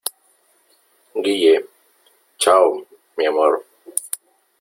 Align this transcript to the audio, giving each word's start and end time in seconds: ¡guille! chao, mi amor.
¡guille! 1.23 1.55
chao, 2.39 2.67
mi 3.17 3.23
amor. 3.33 3.53